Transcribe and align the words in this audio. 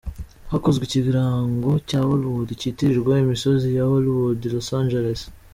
Hakozwe 0.51 0.83
ikirango 0.85 1.71
cya 1.87 1.99
Hollywood 2.07 2.49
kitirirwa 2.61 3.13
imisozi 3.23 3.67
ya 3.77 3.83
Hollywood 3.91 4.39
i 4.47 4.49
Los 4.55 4.69
Angeles. 4.79 5.21